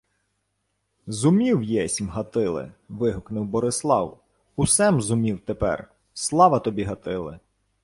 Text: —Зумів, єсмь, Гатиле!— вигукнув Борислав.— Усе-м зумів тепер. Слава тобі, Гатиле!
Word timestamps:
—Зумів, 1.07 1.63
єсмь, 1.63 2.07
Гатиле!— 2.09 2.73
вигукнув 2.89 3.45
Борислав.— 3.45 4.19
Усе-м 4.55 5.01
зумів 5.01 5.39
тепер. 5.39 5.91
Слава 6.13 6.59
тобі, 6.59 6.83
Гатиле! 6.83 7.39